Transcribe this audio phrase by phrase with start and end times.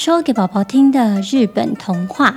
[0.00, 2.36] 说给宝宝听的日本童话：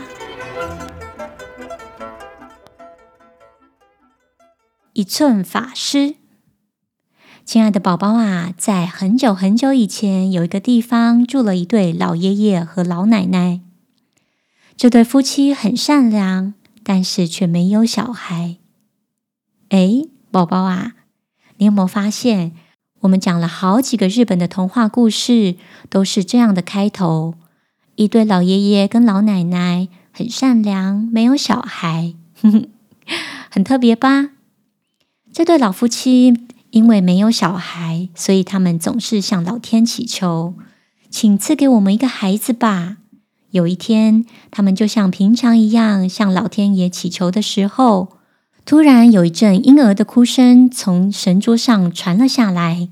[4.93, 6.16] 一寸法师。
[7.45, 13.62] 亲爱的宝宝啊，在很久很久以前，有一个地方住了一对老爷爷和老奶奶。
[14.75, 18.57] 这对夫妻很善良，但是却没有小孩。
[19.70, 20.93] 哎，宝宝啊，
[21.57, 22.54] 你有没有发现，
[23.02, 25.57] 我们讲了好几个日本的童话故事，
[25.91, 27.36] 都是这样的开头？
[28.01, 32.16] 一对老爷爷跟老奶奶很善良，没有小孩，
[33.52, 34.32] 很特别吧？
[35.32, 36.34] 这对老夫妻
[36.72, 40.55] 因为没有小孩，所以他们总是向老天祈求，
[41.12, 42.98] 请赐给我们一个孩子吧。
[43.52, 48.18] 有一天，他们就像平常一样向老天爷祈求的时候，
[48.66, 52.90] 突然有一阵婴儿的哭声从神桌上传了下来。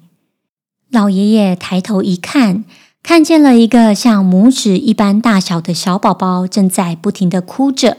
[0.91, 2.63] 老爷爷抬头一看。
[3.09, 7.97] 看见了一个像拇指一般大小的小宝宝正在不停的哭着，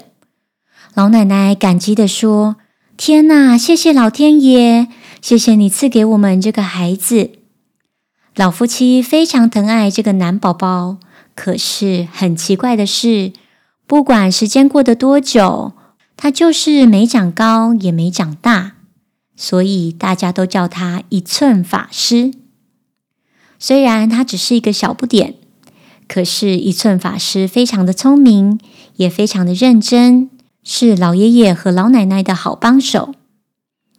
[0.95, 2.55] 老奶奶感激的说
[2.97, 4.87] ：“天哪，谢谢老天爷，
[5.21, 7.33] 谢谢你赐给我们这个孩子。”
[8.37, 10.99] 老夫妻非常疼爱这个男宝宝，
[11.35, 13.33] 可是很奇怪的是，
[13.89, 15.73] 不管时间过得多久，
[16.17, 18.75] 他就是没长高，也没长大，
[19.35, 22.31] 所以大家都叫他一寸法师。
[23.63, 25.35] 虽然他只是一个小不点，
[26.09, 28.59] 可是一寸法师非常的聪明，
[28.97, 30.31] 也非常的认真，
[30.65, 33.15] 是老爷爷和老奶奶的好帮手。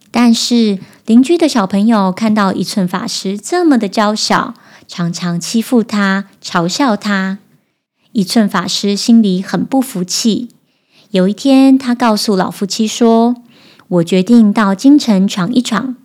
[0.10, 4.56] 但是邻居的小朋友看到一寸法师这么的娇小，
[4.88, 7.38] 常常欺负他、嘲笑他，
[8.12, 10.50] 一寸法师心里很不服气。
[11.12, 13.36] 有一天，他告诉老夫妻说
[13.88, 15.96] ：“我决定到京城闯一闯，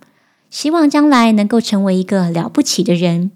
[0.50, 3.32] 希望将来能够成为一个了不起的人。”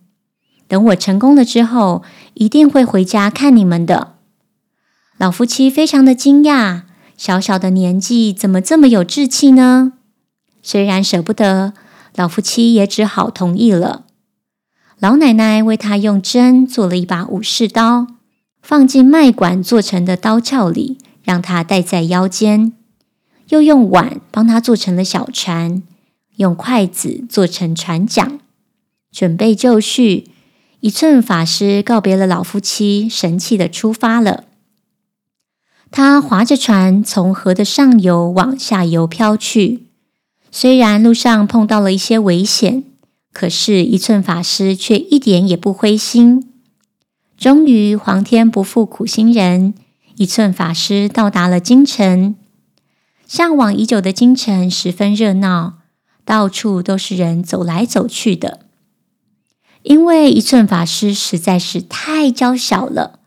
[0.71, 2.05] 等我成功了之后，
[2.35, 4.15] 一定会回家看你们的。
[5.19, 6.83] 老夫妻非常的惊讶，
[7.17, 9.95] 小小的年纪怎么这么有志气呢？
[10.63, 11.73] 虽然舍不得，
[12.15, 14.05] 老夫妻也只好同意了。
[15.01, 18.07] 老奶奶为他用针做了一把武士刀，
[18.63, 22.71] 放进麦管做成的刀鞘里，让他戴在腰间；
[23.49, 25.83] 又用碗帮他做成了小船，
[26.37, 28.39] 用筷子做成船桨，
[29.11, 30.29] 准备就绪。
[30.81, 34.45] 一寸法师告别了老夫妻，神气的出发了。
[35.91, 39.89] 他划着船从河的上游往下游飘去。
[40.51, 42.85] 虽然路上碰到了一些危险，
[43.33, 46.51] 可是一寸法师却一点也不灰心。
[47.37, 49.75] 终于，皇天不负苦心人，
[50.17, 52.35] 一寸法师到达了京城。
[53.27, 55.75] 向往已久的京城十分热闹，
[56.25, 58.70] 到处都是人走来走去的。
[59.83, 63.21] 因为一寸法师实在是太娇小了，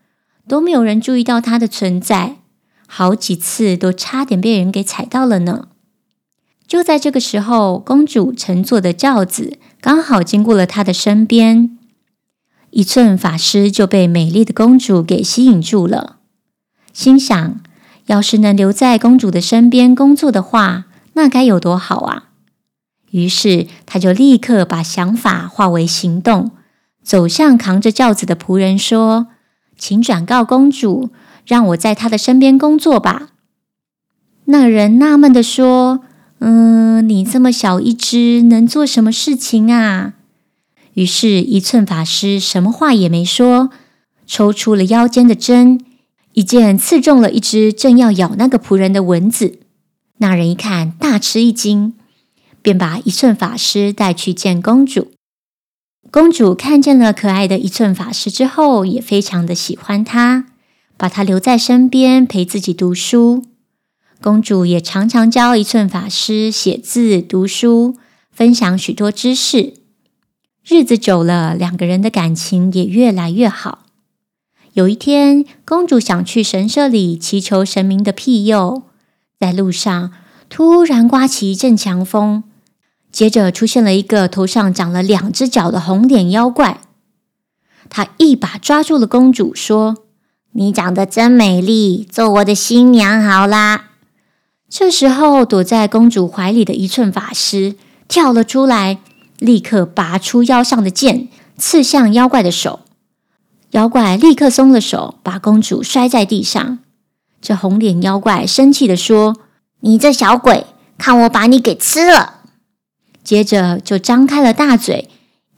[0.48, 2.38] 都没有人注意到他的存在，
[2.88, 5.68] 好几次都差点被人给踩到了呢。
[6.68, 11.78] 就在这个时候，公主乘坐的轿子刚好经过了他的身边，
[12.72, 16.18] 一寸法师就被美丽的公主给吸引住了，
[16.94, 17.62] 心想：
[18.08, 22.30] 要是能留在公主的身边工作的话，那该有多好啊！
[23.14, 26.50] 于是，他就立刻把想法化为行动，
[27.04, 29.28] 走向扛着轿子的仆人说
[29.78, 31.12] ：“请转告公主，
[31.46, 33.30] 让我在她的身边工作吧。”
[34.46, 36.00] 那人纳闷地说
[36.42, 40.16] ：“嗯，你这么小一只，能做什么事情啊？”
[40.96, 43.70] 于是，一寸法师什么话也没说，
[44.26, 45.80] 抽出了腰间的针，
[46.34, 49.60] 一剑刺中了一只正要咬那个仆人的蚊子。
[50.18, 51.94] 那人一看，大吃一惊。
[52.64, 55.12] 便把一寸法师带去见公主。
[56.10, 60.48] 公主看见了可爱的一寸法师之后，也非常的喜欢他，
[60.96, 63.44] 把他留在身边陪自己读书。
[64.22, 67.98] 公主也常常教一寸法师写字、读书，
[68.32, 69.74] 分享许多知识。
[70.66, 73.80] 日子久了，两个人的感情也越来越好。
[74.74, 78.84] 有一天，公主想去神社里祈求神明的庇佑，
[79.40, 80.14] 在路上
[80.48, 82.44] 突然刮起一阵强风。
[83.14, 86.82] 接着出现了一个头上长了两只脚的红脸妖怪，
[87.88, 89.98] 他一把抓住了公主，说
[90.54, 93.92] ：“你长得真美丽，做我的新娘好啦。”
[94.68, 97.76] 这时候，躲在公主怀里的一寸法师
[98.08, 98.98] 跳了出来，
[99.38, 102.80] 立刻拔出腰上的剑，刺向妖怪的手。
[103.72, 106.80] 妖怪立刻松了手，把公主摔在地上。
[107.40, 109.38] 这红脸妖怪生气地说
[109.82, 110.66] ：“你这小鬼，
[110.98, 112.40] 看我把你给吃了！”
[113.24, 115.10] 接着就张开了大嘴，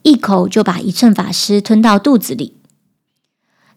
[0.04, 2.56] 一口就把一寸法师吞到肚子里。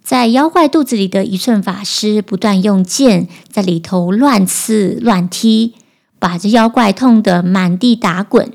[0.03, 5.75] 在妖怪肚子里的一寸法师不断用剑在里头乱刺乱踢，
[6.19, 8.53] 把这妖怪痛得满地打滚。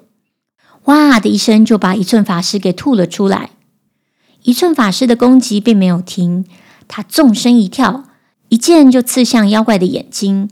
[0.85, 3.51] 哇的一声，就把一寸法师给吐了出来。
[4.41, 6.45] 一寸法师的攻击并没有停，
[6.87, 8.03] 他纵身一跳，
[8.49, 10.49] 一剑就刺向妖怪的眼睛。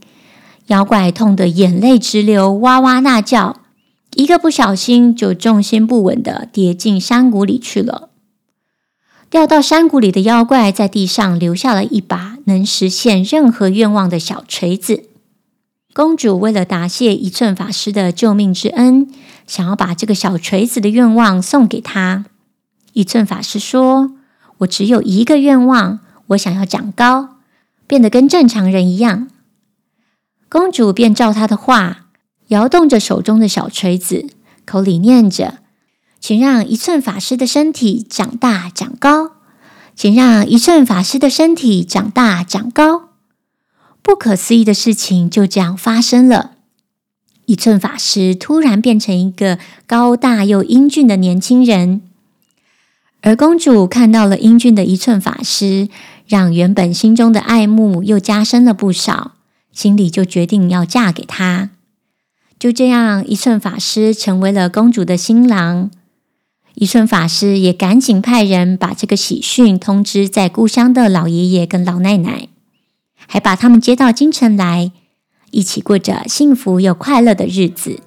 [0.67, 3.60] 妖怪痛得眼泪直流，哇哇大叫，
[4.15, 8.09] 一个不小心就重心不稳的跌进山谷里去了。
[9.29, 15.05] 掉到山谷里的妖怪在地上留下了一把能实现任何愿望的小锤子。
[15.93, 19.09] 公主为了答谢一寸法师的救命之恩，
[19.47, 22.25] 想要把这个小锤子的愿望送给他。
[22.93, 24.11] 一寸法师说
[24.59, 27.37] ：“我只有一个愿望，我想要长高，
[27.87, 29.29] 变得跟正常人一样。”
[30.49, 32.00] 公主便照他的话，
[32.51, 34.27] 摇动着手中的小锤子，
[34.65, 35.59] 口里念着。
[36.19, 39.31] 请让一寸法师的身体长大长高，
[39.95, 43.09] 请让一寸法师的身体长大长高。
[44.03, 46.51] 不可思议的事情就这样发生了。
[47.45, 49.57] 一寸法师突然变成一个
[49.87, 52.01] 高大又英俊的年轻人，
[53.21, 55.87] 而公主看到了英俊的一寸法师，
[56.27, 59.31] 让原本心中的爱慕又加深了不少，
[59.71, 61.71] 心里就决定要嫁给他。
[62.61, 65.89] 就这样，一寸法师成为了公主的新郎。
[66.75, 72.49] 一寸法师也赶紧派人把这个喜讯通知在故乡的老爷爷跟老奶奶，
[73.27, 74.91] 还把他们接到京城来，
[75.49, 77.99] 一起过着幸福又快乐的日子。